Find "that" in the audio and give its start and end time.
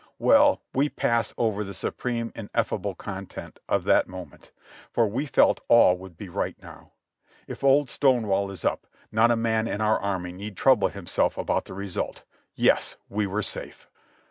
3.83-4.07